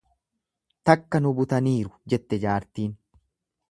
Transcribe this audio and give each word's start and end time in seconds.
Takka 0.91 1.23
nu 1.25 1.35
butaniiru 1.41 1.95
jette 2.15 2.43
jaartiin. 2.47 2.99